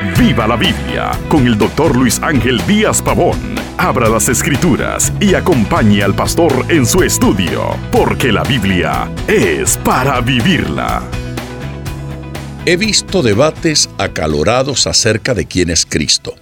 Viva 0.00 0.46
la 0.46 0.54
Biblia 0.54 1.10
con 1.28 1.44
el 1.44 1.58
doctor 1.58 1.96
Luis 1.96 2.20
Ángel 2.22 2.64
Díaz 2.68 3.02
Pavón. 3.02 3.36
Abra 3.78 4.08
las 4.08 4.28
escrituras 4.28 5.12
y 5.20 5.34
acompañe 5.34 6.04
al 6.04 6.14
pastor 6.14 6.66
en 6.68 6.86
su 6.86 7.02
estudio, 7.02 7.76
porque 7.90 8.30
la 8.30 8.44
Biblia 8.44 9.12
es 9.26 9.76
para 9.78 10.20
vivirla. 10.20 11.02
He 12.64 12.76
visto 12.76 13.22
debates 13.22 13.90
acalorados 13.98 14.86
acerca 14.86 15.34
de 15.34 15.46
quién 15.46 15.68
es 15.68 15.84
Cristo. 15.84 16.36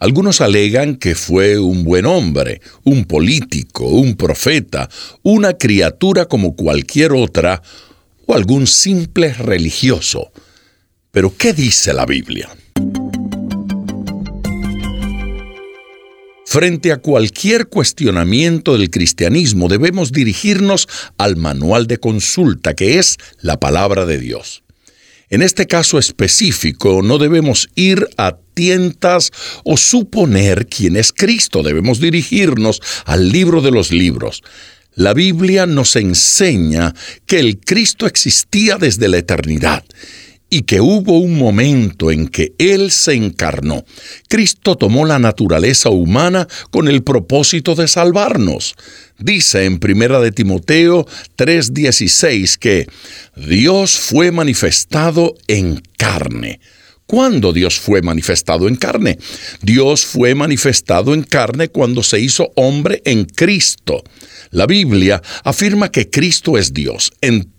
Algunos 0.00 0.42
alegan 0.42 0.96
que 0.96 1.14
fue 1.14 1.58
un 1.58 1.84
buen 1.84 2.04
hombre, 2.04 2.60
un 2.84 3.06
político, 3.06 3.86
un 3.86 4.16
profeta, 4.16 4.90
una 5.22 5.54
criatura 5.54 6.26
como 6.26 6.54
cualquier 6.54 7.12
otra, 7.12 7.62
o 8.26 8.34
algún 8.34 8.66
simple 8.66 9.32
religioso. 9.32 10.30
Pero 11.10 11.34
¿qué 11.34 11.54
dice 11.54 11.94
la 11.94 12.04
Biblia? 12.04 12.50
Frente 16.50 16.92
a 16.92 16.96
cualquier 16.96 17.66
cuestionamiento 17.68 18.78
del 18.78 18.88
cristianismo 18.88 19.68
debemos 19.68 20.12
dirigirnos 20.12 20.88
al 21.18 21.36
manual 21.36 21.86
de 21.86 21.98
consulta, 21.98 22.72
que 22.72 22.98
es 22.98 23.18
la 23.42 23.60
palabra 23.60 24.06
de 24.06 24.16
Dios. 24.16 24.62
En 25.28 25.42
este 25.42 25.66
caso 25.66 25.98
específico 25.98 27.02
no 27.02 27.18
debemos 27.18 27.68
ir 27.74 28.08
a 28.16 28.38
tientas 28.54 29.30
o 29.62 29.76
suponer 29.76 30.68
quién 30.68 30.96
es 30.96 31.12
Cristo, 31.12 31.62
debemos 31.62 32.00
dirigirnos 32.00 32.80
al 33.04 33.28
libro 33.28 33.60
de 33.60 33.70
los 33.70 33.92
libros. 33.92 34.42
La 34.94 35.12
Biblia 35.12 35.66
nos 35.66 35.96
enseña 35.96 36.94
que 37.26 37.40
el 37.40 37.60
Cristo 37.60 38.06
existía 38.06 38.78
desde 38.78 39.08
la 39.08 39.18
eternidad 39.18 39.84
y 40.50 40.62
que 40.62 40.80
hubo 40.80 41.18
un 41.18 41.38
momento 41.38 42.10
en 42.10 42.28
que 42.28 42.54
Él 42.58 42.90
se 42.90 43.14
encarnó. 43.14 43.84
Cristo 44.28 44.76
tomó 44.76 45.04
la 45.04 45.18
naturaleza 45.18 45.90
humana 45.90 46.48
con 46.70 46.88
el 46.88 47.02
propósito 47.02 47.74
de 47.74 47.88
salvarnos. 47.88 48.74
Dice 49.18 49.64
en 49.64 49.78
Primera 49.78 50.20
de 50.20 50.32
Timoteo 50.32 51.06
3:16 51.36 52.56
que 52.56 52.86
Dios 53.36 53.98
fue 53.98 54.30
manifestado 54.30 55.34
en 55.48 55.82
carne. 55.96 56.60
¿Cuándo 57.06 57.54
Dios 57.54 57.80
fue 57.80 58.02
manifestado 58.02 58.68
en 58.68 58.76
carne? 58.76 59.18
Dios 59.62 60.04
fue 60.04 60.34
manifestado 60.34 61.14
en 61.14 61.22
carne 61.22 61.68
cuando 61.68 62.02
se 62.02 62.20
hizo 62.20 62.52
hombre 62.54 63.00
en 63.06 63.24
Cristo. 63.24 64.04
La 64.50 64.66
Biblia 64.66 65.22
afirma 65.42 65.90
que 65.90 66.10
Cristo 66.10 66.58
es 66.58 66.74
Dios. 66.74 67.12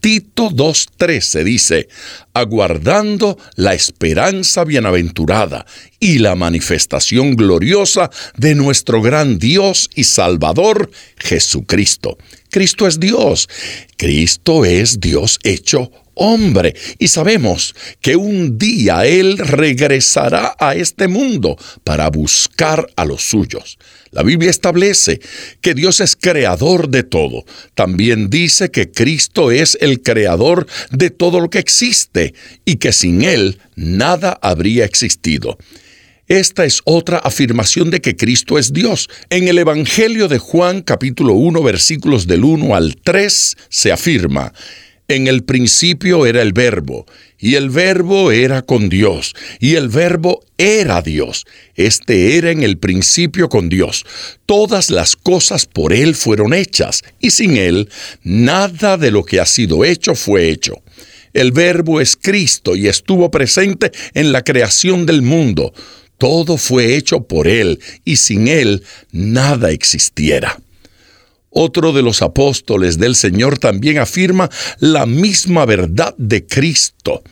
Tito 0.00 0.50
2.13 0.50 1.44
dice, 1.44 1.88
aguardando 2.32 3.38
la 3.56 3.74
esperanza 3.74 4.64
bienaventurada 4.64 5.66
y 5.98 6.18
la 6.18 6.34
manifestación 6.34 7.36
gloriosa 7.36 8.10
de 8.36 8.54
nuestro 8.54 9.02
gran 9.02 9.38
Dios 9.38 9.90
y 9.94 10.04
Salvador 10.04 10.90
Jesucristo. 11.18 12.16
Cristo 12.50 12.86
es 12.86 13.00
Dios. 13.00 13.48
Cristo 13.96 14.64
es 14.64 15.00
Dios 15.00 15.38
hecho 15.42 15.90
hombre 16.14 16.74
y 16.98 17.08
sabemos 17.08 17.74
que 18.00 18.14
un 18.14 18.58
día 18.58 19.06
Él 19.06 19.38
regresará 19.38 20.54
a 20.58 20.74
este 20.74 21.08
mundo 21.08 21.56
para 21.82 22.10
buscar 22.10 22.86
a 22.96 23.06
los 23.06 23.22
suyos. 23.22 23.78
La 24.10 24.22
Biblia 24.22 24.50
establece 24.50 25.20
que 25.60 25.74
Dios 25.74 26.00
es 26.00 26.16
creador 26.16 26.88
de 26.88 27.04
todo. 27.04 27.44
También 27.74 28.28
dice 28.28 28.70
que 28.70 28.90
Cristo 28.90 29.50
es 29.50 29.78
el 29.80 30.02
creador 30.02 30.66
de 30.90 31.10
todo 31.10 31.40
lo 31.40 31.48
que 31.48 31.58
existe 31.58 32.34
y 32.64 32.76
que 32.76 32.92
sin 32.92 33.22
Él 33.22 33.58
nada 33.76 34.38
habría 34.42 34.84
existido. 34.84 35.56
Esta 36.30 36.64
es 36.64 36.80
otra 36.84 37.18
afirmación 37.18 37.90
de 37.90 38.00
que 38.00 38.14
Cristo 38.14 38.56
es 38.56 38.72
Dios. 38.72 39.10
En 39.30 39.48
el 39.48 39.58
Evangelio 39.58 40.28
de 40.28 40.38
Juan 40.38 40.80
capítulo 40.80 41.32
1 41.32 41.60
versículos 41.60 42.28
del 42.28 42.44
1 42.44 42.76
al 42.76 42.94
3 42.94 43.56
se 43.68 43.90
afirma, 43.90 44.52
en 45.08 45.26
el 45.26 45.42
principio 45.42 46.26
era 46.26 46.40
el 46.40 46.52
verbo, 46.52 47.04
y 47.36 47.56
el 47.56 47.68
verbo 47.68 48.30
era 48.30 48.62
con 48.62 48.88
Dios, 48.88 49.34
y 49.58 49.74
el 49.74 49.88
verbo 49.88 50.44
era 50.56 51.02
Dios. 51.02 51.46
Este 51.74 52.36
era 52.36 52.52
en 52.52 52.62
el 52.62 52.78
principio 52.78 53.48
con 53.48 53.68
Dios. 53.68 54.06
Todas 54.46 54.90
las 54.90 55.16
cosas 55.16 55.66
por 55.66 55.92
Él 55.92 56.14
fueron 56.14 56.54
hechas, 56.54 57.02
y 57.18 57.32
sin 57.32 57.56
Él 57.56 57.88
nada 58.22 58.96
de 58.96 59.10
lo 59.10 59.24
que 59.24 59.40
ha 59.40 59.46
sido 59.46 59.84
hecho 59.84 60.14
fue 60.14 60.48
hecho. 60.48 60.80
El 61.32 61.50
verbo 61.50 62.00
es 62.00 62.14
Cristo 62.14 62.76
y 62.76 62.86
estuvo 62.86 63.32
presente 63.32 63.90
en 64.14 64.30
la 64.30 64.42
creación 64.44 65.06
del 65.06 65.22
mundo. 65.22 65.72
Todo 66.20 66.58
fue 66.58 66.96
hecho 66.96 67.22
por 67.22 67.48
Él, 67.48 67.80
y 68.04 68.16
sin 68.16 68.46
Él 68.46 68.84
nada 69.10 69.70
existiera. 69.70 70.60
Otro 71.48 71.94
de 71.94 72.02
los 72.02 72.20
apóstoles 72.20 72.98
del 72.98 73.16
Señor 73.16 73.58
también 73.58 73.96
afirma 73.96 74.50
la 74.80 75.06
misma 75.06 75.64
verdad 75.64 76.14
de 76.18 76.44
Cristo. 76.44 77.22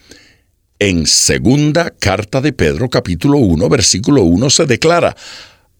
En 0.78 1.06
segunda 1.06 1.90
carta 1.90 2.40
de 2.40 2.54
Pedro 2.54 2.88
capítulo 2.88 3.36
1 3.36 3.68
versículo 3.68 4.22
1 4.22 4.48
se 4.48 4.64
declara, 4.64 5.14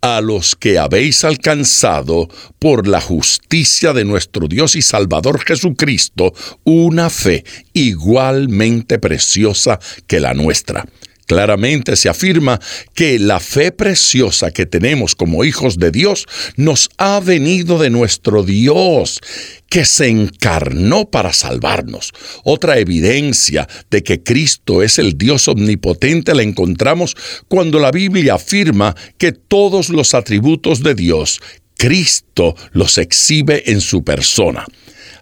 a 0.02 0.20
los 0.20 0.54
que 0.54 0.78
habéis 0.78 1.24
alcanzado 1.24 2.28
por 2.58 2.86
la 2.86 3.00
justicia 3.00 3.94
de 3.94 4.04
nuestro 4.04 4.48
Dios 4.48 4.76
y 4.76 4.82
Salvador 4.82 5.40
Jesucristo 5.40 6.34
una 6.62 7.08
fe 7.08 7.42
igualmente 7.72 8.98
preciosa 8.98 9.80
que 10.06 10.20
la 10.20 10.34
nuestra. 10.34 10.84
Claramente 11.28 11.94
se 11.96 12.08
afirma 12.08 12.58
que 12.94 13.18
la 13.18 13.38
fe 13.38 13.70
preciosa 13.70 14.50
que 14.50 14.64
tenemos 14.64 15.14
como 15.14 15.44
hijos 15.44 15.78
de 15.78 15.90
Dios 15.90 16.24
nos 16.56 16.88
ha 16.96 17.20
venido 17.20 17.78
de 17.78 17.90
nuestro 17.90 18.44
Dios, 18.44 19.20
que 19.68 19.84
se 19.84 20.08
encarnó 20.08 21.10
para 21.10 21.34
salvarnos. 21.34 22.14
Otra 22.44 22.78
evidencia 22.78 23.68
de 23.90 24.02
que 24.02 24.22
Cristo 24.22 24.82
es 24.82 24.98
el 24.98 25.18
Dios 25.18 25.48
omnipotente 25.48 26.34
la 26.34 26.42
encontramos 26.42 27.14
cuando 27.46 27.78
la 27.78 27.90
Biblia 27.90 28.36
afirma 28.36 28.96
que 29.18 29.32
todos 29.32 29.90
los 29.90 30.14
atributos 30.14 30.82
de 30.82 30.94
Dios, 30.94 31.42
Cristo 31.76 32.56
los 32.72 32.96
exhibe 32.96 33.70
en 33.70 33.82
su 33.82 34.02
persona. 34.02 34.64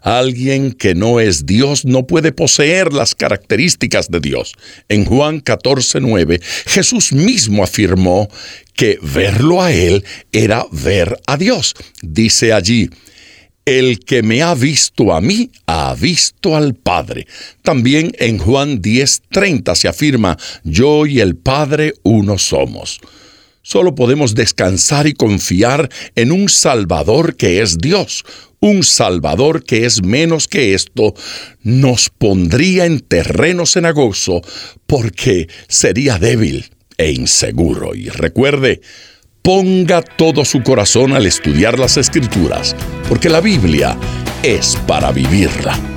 Alguien 0.01 0.71
que 0.71 0.95
no 0.95 1.19
es 1.19 1.45
Dios 1.45 1.85
no 1.85 2.07
puede 2.07 2.31
poseer 2.31 2.93
las 2.93 3.15
características 3.15 4.09
de 4.09 4.19
Dios. 4.19 4.53
En 4.89 5.05
Juan 5.05 5.41
14:9, 5.41 6.41
Jesús 6.65 7.13
mismo 7.13 7.63
afirmó 7.63 8.29
que 8.73 8.99
verlo 9.01 9.61
a 9.61 9.71
Él 9.71 10.03
era 10.31 10.65
ver 10.71 11.19
a 11.25 11.37
Dios. 11.37 11.73
Dice 12.01 12.53
allí, 12.53 12.89
el 13.65 13.99
que 13.99 14.23
me 14.23 14.41
ha 14.41 14.55
visto 14.55 15.13
a 15.13 15.19
mí, 15.19 15.51
ha 15.65 15.93
visto 15.93 16.55
al 16.55 16.73
Padre. 16.73 17.27
También 17.63 18.13
en 18.17 18.37
Juan 18.37 18.81
10:30 18.81 19.75
se 19.75 19.89
afirma, 19.89 20.37
yo 20.63 21.05
y 21.05 21.19
el 21.19 21.35
Padre 21.35 21.93
uno 22.03 22.37
somos. 22.37 23.01
Solo 23.67 23.95
podemos 23.95 24.33
descansar 24.33 25.07
y 25.07 25.13
confiar 25.13 25.89
en 26.15 26.31
un 26.31 26.47
Salvador 26.47 27.35
que 27.35 27.61
es 27.61 27.77
Dios, 27.77 28.23
un 28.61 28.81
Salvador 28.81 29.65
que 29.65 29.85
es 29.85 30.01
menos 30.01 30.47
que 30.47 30.73
esto, 30.73 31.13
nos 31.63 32.09
pondría 32.09 32.85
en 32.85 33.01
terreno 33.01 33.65
cenagoso 33.65 34.39
porque 34.85 35.49
sería 35.67 36.17
débil 36.17 36.71
e 36.97 37.11
inseguro. 37.11 37.93
Y 37.93 38.07
recuerde, 38.07 38.79
ponga 39.41 40.01
todo 40.01 40.45
su 40.45 40.63
corazón 40.63 41.11
al 41.11 41.25
estudiar 41.25 41.77
las 41.77 41.97
escrituras, 41.97 42.73
porque 43.09 43.27
la 43.27 43.41
Biblia 43.41 43.97
es 44.43 44.77
para 44.87 45.11
vivirla. 45.11 45.96